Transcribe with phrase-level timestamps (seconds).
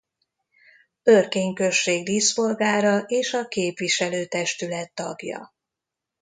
[1.03, 5.53] Örkény község díszpolgára és a képviselőtestület tagja.